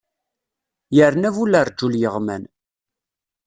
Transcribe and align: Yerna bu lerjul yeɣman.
Yerna 0.95 1.29
bu 1.35 1.43
lerjul 1.51 1.93
yeɣman. 2.01 2.43